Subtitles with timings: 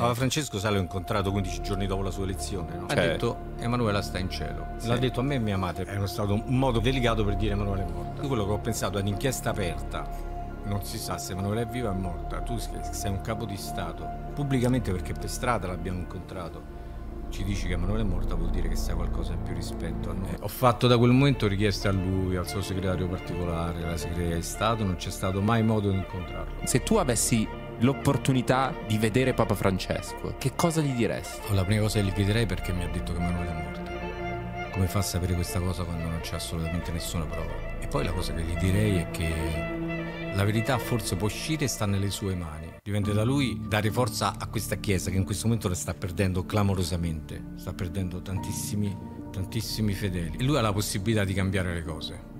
[0.00, 2.74] Papa Francesco sa l'ho incontrato 15 giorni dopo la sua elezione.
[2.76, 2.86] No?
[2.86, 3.02] Ha Certo.
[3.56, 4.66] detto Emanuela sta in cielo.
[4.78, 4.88] Sì.
[4.88, 5.84] L'ha detto a me e mia madre.
[5.84, 8.26] È stato un modo delicato per dire Emanuela è morta.
[8.26, 10.08] Quello che ho pensato è un'inchiesta aperta.
[10.64, 12.40] Non si sa se Emanuela è viva o è morta.
[12.40, 14.08] Tu sei un capo di Stato.
[14.34, 16.78] Pubblicamente perché per strada l'abbiamo incontrato.
[17.30, 20.14] Ci dici che Emanuela è morta vuol dire che sai qualcosa in più rispetto a
[20.14, 20.34] noi.
[20.40, 24.42] ho fatto da quel momento richieste a lui, al suo segretario particolare, alla segreteria di
[24.42, 24.82] Stato.
[24.82, 26.54] Non c'è stato mai modo di incontrarlo.
[26.64, 27.46] Se tu avessi
[27.80, 31.54] l'opportunità di vedere Papa Francesco, che cosa gli diresti?
[31.54, 34.70] La prima cosa che gli chiederei perché mi ha detto che Emanuele è morta.
[34.70, 37.78] Come fa a sapere questa cosa quando non c'è assolutamente nessuna prova?
[37.80, 39.32] E poi la cosa che gli direi è che
[40.34, 42.68] la verità forse può uscire e sta nelle sue mani.
[42.82, 46.44] Dipende da lui dare forza a questa chiesa che in questo momento la sta perdendo
[46.44, 47.52] clamorosamente.
[47.56, 48.96] Sta perdendo tantissimi,
[49.30, 50.36] tantissimi fedeli.
[50.38, 52.28] E lui ha la possibilità di cambiare le cose.